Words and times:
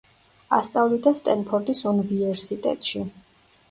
ასწავლიდა 0.57 1.13
სტენფორდის 1.21 1.85
უნვიერსიტეტში. 1.95 3.09